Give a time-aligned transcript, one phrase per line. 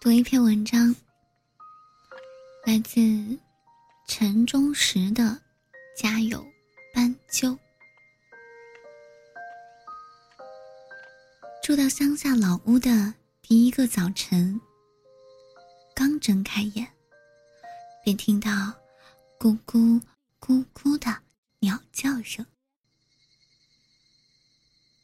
[0.00, 0.94] 读一篇文章，
[2.64, 3.00] 来自
[4.06, 5.24] 陈忠实的
[6.00, 6.46] 《家有
[6.94, 7.48] 斑鸠》。
[11.64, 14.60] 住到乡下老屋的第一个早晨，
[15.96, 16.86] 刚睁开眼，
[18.04, 18.48] 便听到
[19.36, 20.00] 咕咕
[20.40, 21.22] 咕咕的
[21.58, 22.46] 鸟叫声。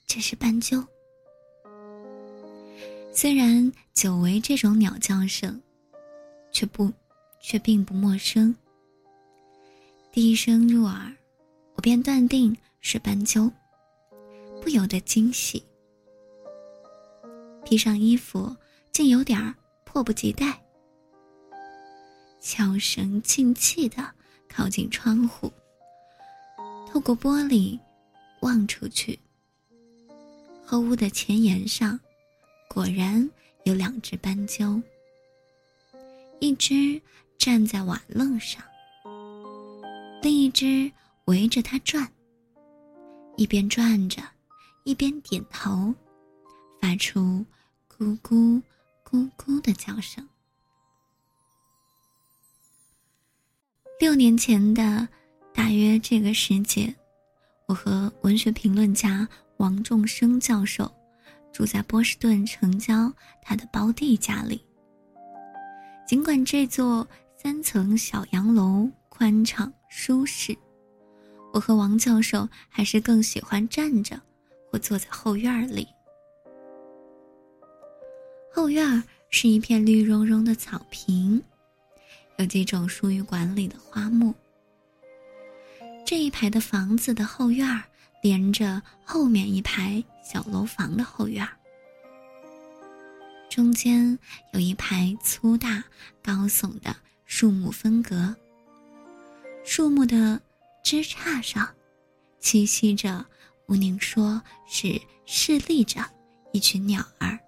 [0.07, 0.87] 这是斑鸠。
[3.17, 5.63] 虽然久违这种鸟叫声，
[6.51, 6.93] 却不，
[7.41, 8.53] 却并不陌生。
[10.11, 11.15] 第一声入耳，
[11.77, 13.49] 我便断定是斑鸠，
[14.61, 15.65] 不由得惊喜。
[17.65, 18.55] 披上衣服，
[18.91, 19.55] 竟有点
[19.85, 20.61] 迫不及待。
[22.41, 24.05] 悄声静气的
[24.49, 25.53] 靠近窗户，
[26.91, 27.79] 透过玻璃
[28.41, 29.17] 望出去，
[30.67, 31.99] 后屋的前檐上，
[32.75, 33.31] 果然
[33.63, 34.83] 有两只斑鸠。
[36.41, 37.01] 一只
[37.39, 38.61] 站在瓦楞上，
[40.21, 40.91] 另一只
[41.27, 42.11] 围着它转，
[43.37, 44.21] 一边转着，
[44.83, 45.95] 一边点头。
[46.81, 47.47] 发出
[47.89, 48.61] 咕咕
[49.09, 50.29] 咕咕的叫声。
[54.01, 55.09] 六年前的
[55.55, 56.93] 大约这个时节，
[57.67, 59.27] 我和文学评论家
[59.59, 60.93] 王仲生教授
[61.55, 63.11] 住在波士顿城郊
[63.41, 64.63] 他的胞弟家里。
[66.05, 70.55] 尽管这座三层小洋楼宽敞舒适，
[71.53, 74.21] 我和王教授还是更喜欢站着
[74.69, 75.87] 或坐在后院里。
[78.53, 81.41] 后院是一片绿茸茸的草坪，
[82.39, 84.35] 有几种疏于管理的花木。
[86.05, 87.83] 这一排的房子的后院
[88.25, 91.47] 连着后面一排小楼房的后院，
[93.51, 94.19] 中间
[94.55, 95.85] 有一排粗大
[96.23, 96.97] 高耸的
[97.27, 98.35] 树木分隔。
[99.63, 100.41] 树木的
[100.83, 101.69] 枝杈上
[102.41, 103.23] 栖息着，
[103.69, 106.01] 吴宁说是侍立着
[106.51, 107.39] 一群鸟儿。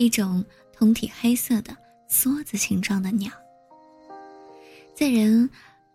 [0.00, 1.76] 一种通体黑色的
[2.10, 3.30] 梭子形状的鸟，
[4.92, 5.48] 在人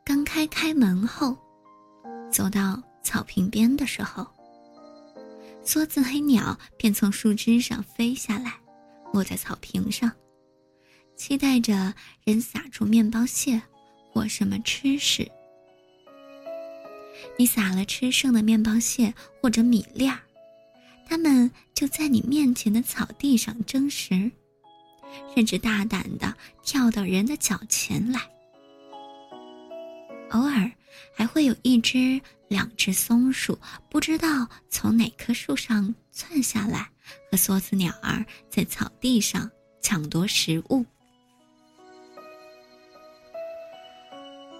[0.05, 1.37] 刚开开门后，
[2.35, 4.27] 走到草坪边的时候，
[5.63, 8.59] 梭子黑鸟便从树枝上飞下来，
[9.13, 10.11] 落在草坪上，
[11.15, 11.93] 期待着
[12.25, 13.61] 人撒出面包屑
[14.11, 15.31] 或什么吃食。
[17.39, 20.19] 你撒了吃剩的面包屑或者米粒儿。
[21.07, 24.29] 它们就在你面前的草地上争食，
[25.33, 26.35] 甚至大胆地
[26.65, 28.19] 跳到人的脚前来。
[30.31, 30.69] 偶尔
[31.15, 33.57] 还会有一只、两只松鼠，
[33.89, 36.89] 不知道从哪棵树上窜下来，
[37.31, 39.49] 和梭子鸟儿在草地上
[39.81, 40.85] 抢夺食物。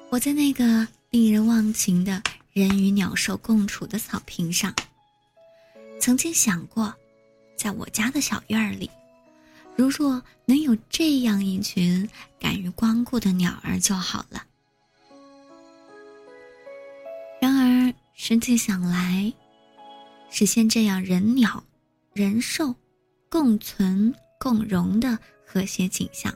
[0.09, 2.21] 我在那个令人忘情的
[2.53, 4.73] 人与鸟兽共处的草坪上。
[5.99, 6.93] 曾经想过，
[7.57, 8.89] 在我家的小院里，
[9.75, 12.07] 如若能有这样一群
[12.39, 14.45] 敢于光顾的鸟儿就好了。
[18.17, 19.31] 实际想来，
[20.29, 21.61] 实现这样人鸟、
[22.13, 22.73] 人兽
[23.29, 26.33] 共存共荣的和谐景象，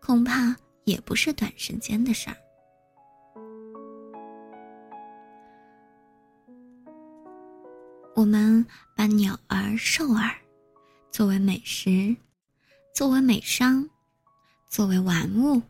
[0.00, 2.36] 恐怕也不是短时间的事儿。
[8.16, 8.66] 我们
[8.96, 10.34] 把鸟儿、兽儿
[11.12, 12.14] 作为美食，
[12.92, 13.88] 作为美商，
[14.68, 15.62] 作为玩物，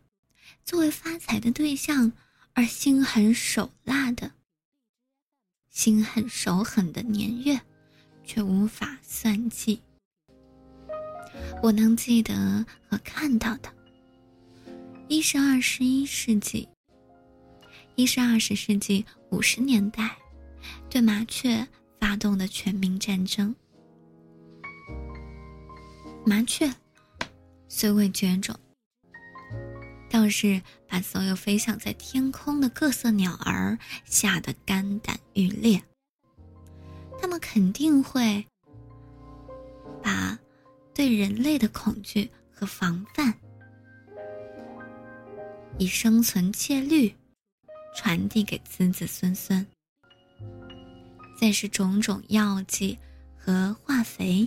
[0.64, 2.10] 作为发财的对象，
[2.54, 4.30] 而心狠手辣的、
[5.72, 7.60] 心狠手狠的年月，
[8.22, 9.82] 却无法算计。
[11.60, 13.68] 我能记得和看到的，
[15.08, 16.68] 一是二十一世纪，
[17.96, 20.16] 一是二十世纪五十年代，
[20.88, 21.66] 对麻雀。
[22.02, 23.54] 发动的全民战争，
[26.26, 26.68] 麻雀
[27.68, 28.58] 虽未绝种，
[30.12, 35.82] 倒是把所有飞翔在天空的各色鸟儿吓得肝胆欲裂。
[37.18, 38.46] 他们肯定会
[40.02, 40.38] 把
[40.92, 43.32] 对人类的恐惧和防范，
[45.78, 47.14] 以生存戒律
[47.96, 49.66] 传递给子子孙孙。
[51.40, 52.98] 再是种种药剂
[53.34, 54.46] 和化肥，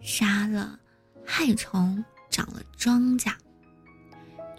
[0.00, 0.78] 杀了
[1.26, 3.34] 害虫，长了庄稼，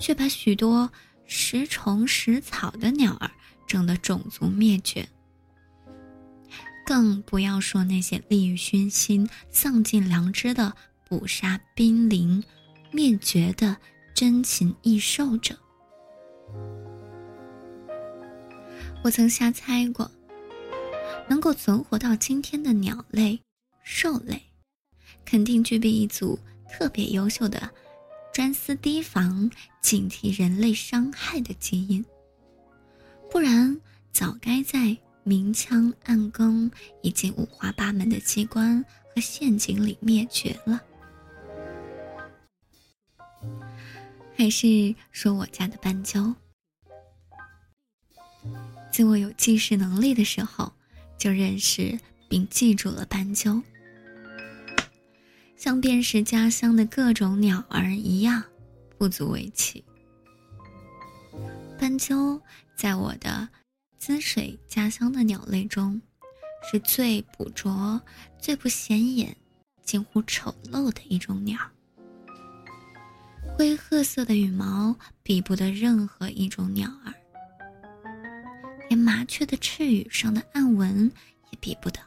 [0.02, 0.92] 却把许多
[1.26, 3.30] 食虫食草的鸟儿
[3.68, 5.08] 整得种族灭绝。
[6.84, 10.76] 更不要说那些利欲熏心、丧尽良知的
[11.08, 12.44] 捕杀濒临
[12.92, 13.78] 灭绝的
[14.14, 15.56] 珍禽异兽者。
[19.04, 20.12] 我曾瞎猜过，
[21.30, 23.40] 能够存活到今天的鸟类、
[23.84, 24.42] 兽类，
[25.24, 26.38] 肯定具备一组
[26.68, 27.70] 特别优秀的
[28.34, 29.52] 专司提防、
[29.82, 32.06] 警惕人类伤害的基因，
[33.30, 33.80] 不然
[34.12, 38.84] 早该在明枪暗弓以及五花八门的机关
[39.14, 40.82] 和陷阱里灭绝了。
[44.36, 46.34] 还是说我家的斑鸠。
[48.92, 50.74] 自我有记事能力的时候，
[51.18, 53.62] 就认识并记住了斑鸠，
[55.62, 58.44] 像辨识家乡的各种鸟儿一样，
[58.98, 59.86] 不足为奇。
[61.78, 62.42] 斑鸠
[62.76, 63.48] 在我的
[63.96, 66.02] 滋水家乡的鸟类中，
[66.64, 68.02] 是最捕捉、
[68.40, 69.38] 最不显眼、
[69.84, 71.60] 近乎丑陋的一种鸟。
[73.56, 77.14] 灰褐色的羽毛比不得任何一种鸟儿。
[78.90, 81.06] 连麻雀的翅羽上的暗纹
[81.52, 82.00] 也比不得，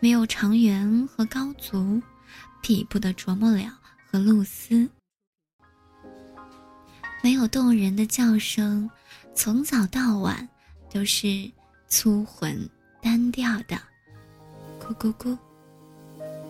[0.00, 2.00] 没有长圆和高足，
[2.62, 3.70] 匹不得啄木鸟
[4.10, 4.88] 和露丝。
[7.22, 8.88] 没有动人的叫声，
[9.34, 10.48] 从早到晚
[10.90, 11.50] 都是
[11.88, 12.68] 粗浑
[13.02, 13.76] 单调的
[14.80, 15.36] “咕咕咕，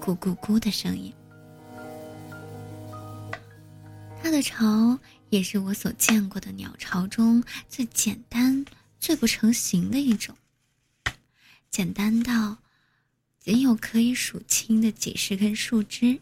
[0.00, 1.12] 咕咕咕”的声音。
[4.22, 4.98] 它的巢
[5.30, 8.64] 也是我所见过的鸟巢中最简单。
[9.00, 10.34] 最不成形的一种，
[11.70, 12.56] 简单到
[13.40, 16.18] 仅有可以数清的几十根树枝，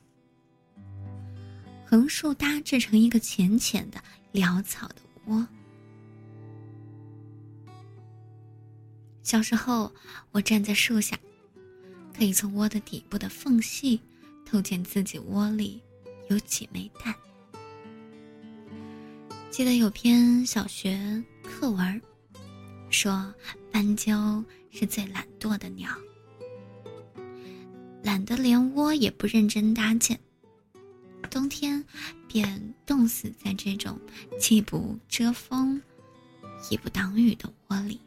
[1.84, 4.02] 横竖搭制成一个浅浅的
[4.32, 4.96] 潦草的
[5.26, 5.46] 窝。
[9.22, 9.92] 小时候，
[10.30, 11.18] 我站在树下，
[12.16, 14.00] 可以从窝的底部的缝隙
[14.44, 15.82] 偷见自己窝里
[16.28, 17.12] 有几枚蛋。
[19.50, 22.00] 记得有篇小学课文。
[22.88, 23.34] 说
[23.72, 25.90] 斑鸠是最懒惰的鸟，
[28.06, 30.16] 懒得连窝也不认真搭建，
[31.28, 31.84] 冬天
[32.28, 33.98] 便冻死在这种
[34.38, 35.82] 既不遮风，
[36.70, 38.00] 也不挡雨的窝里。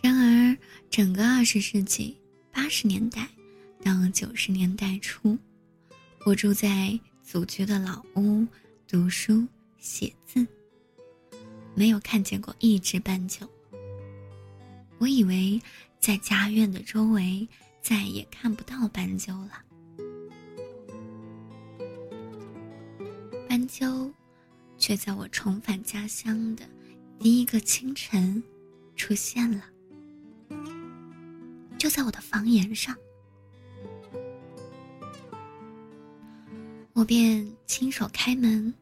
[0.00, 0.56] 然而，
[0.88, 2.16] 整个二十世纪
[2.50, 3.28] 八十年代
[3.84, 5.36] 到九十年代初，
[6.24, 8.46] 我住在祖居的老屋
[8.88, 9.46] 读书。
[9.78, 10.46] 写字，
[11.74, 13.46] 没有看见过一只斑鸠。
[14.98, 15.60] 我以为
[15.98, 17.46] 在家院的周围
[17.80, 19.62] 再也看不到斑鸠了。
[23.48, 24.12] 斑鸠，
[24.78, 26.64] 却在我重返家乡的
[27.18, 28.42] 第一个清晨
[28.96, 29.64] 出现了，
[31.78, 32.96] 就在我的房檐上。
[36.92, 38.72] 我便亲手开门。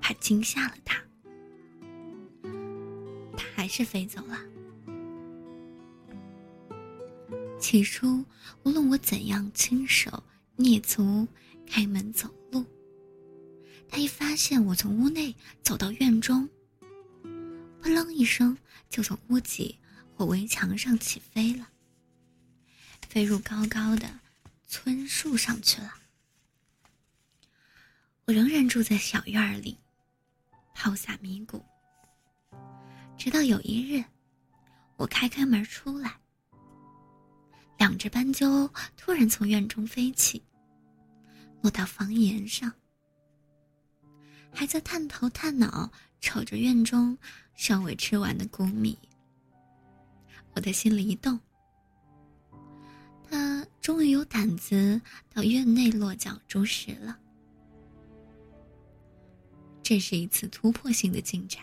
[0.00, 0.98] 怕惊吓了他，
[3.36, 4.38] 他还是飞走了。
[7.58, 8.24] 起初，
[8.62, 10.22] 无论我怎样亲手
[10.56, 11.26] 蹑足
[11.66, 12.64] 开门走路，
[13.88, 16.48] 他一发现我从屋内走到院中，
[17.82, 18.56] 扑棱一声
[18.88, 19.78] 就从屋脊
[20.16, 21.68] 或围墙上起飞了，
[23.08, 24.08] 飞入高高的
[24.66, 25.94] 村树上去了。
[28.26, 29.76] 我仍然住在小院里。
[30.80, 31.60] 抛下迷谷，
[33.16, 34.04] 直到有一日，
[34.96, 36.20] 我开开门出来，
[37.78, 40.42] 两只斑鸠突然从院中飞起，
[41.62, 42.70] 落到房檐上，
[44.52, 47.16] 还在探头探脑瞅着院中
[47.54, 48.98] 尚未吃完的谷米。
[50.54, 51.38] 我的心里一动，
[53.30, 55.00] 它终于有胆子
[55.32, 57.16] 到院内落脚筑食了。
[59.84, 61.62] 这是一次突破性的进展。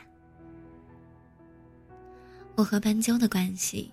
[2.55, 3.91] 我和斑鸠的关系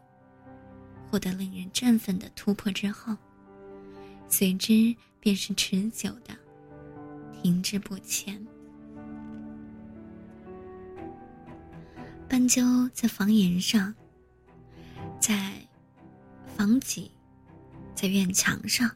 [1.12, 3.14] 获得令人振奋的突破之后，
[4.28, 6.34] 随之便是持久的
[7.34, 8.42] 停滞不前。
[12.26, 13.94] 斑鸠在房檐上，
[15.20, 15.52] 在
[16.46, 17.12] 房脊，
[17.94, 18.90] 在院墙上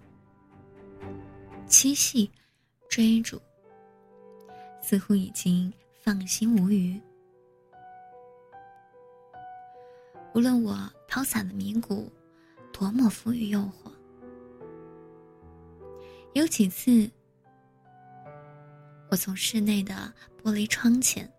[1.68, 2.30] 栖息、
[2.88, 3.38] 追逐。
[4.80, 5.70] 似乎已经
[6.00, 6.98] 放心无余。
[10.32, 12.12] 无论我抛洒的迷谷
[12.72, 13.90] 多么富于诱惑，
[16.34, 17.10] 有几次，
[19.10, 21.30] 我从室内的玻璃窗前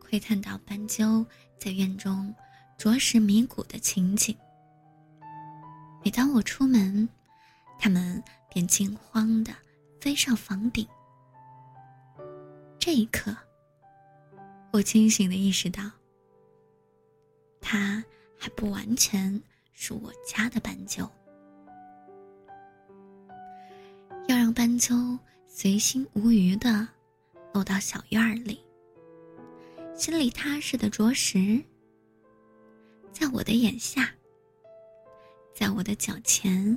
[0.00, 1.24] 窥探到斑鸠
[1.58, 2.34] 在院中
[2.76, 4.36] 啄食迷谷的情景。
[6.04, 7.08] 每当我出门，
[7.78, 9.52] 它们便惊慌的
[10.00, 10.84] 飞上房顶。
[12.76, 13.36] 这一刻，
[14.72, 15.88] 我清醒的意识到，
[17.60, 18.04] 它
[18.42, 19.40] 还不完全
[19.72, 21.08] 是我家的斑鸠。
[24.26, 26.88] 要让斑鸠随心无余的
[27.54, 28.60] 落到小院里，
[29.94, 31.62] 心里踏实的着实，
[33.12, 34.12] 在我的眼下，
[35.54, 36.76] 在我的脚前，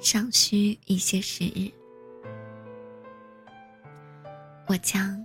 [0.00, 1.70] 尚需一些时日。
[4.66, 5.24] 我将